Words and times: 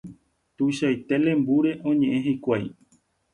tuichaite 0.55 1.15
lembúre 1.25 1.71
oñe'ẽ 1.89 2.19
hikuái 2.25 2.65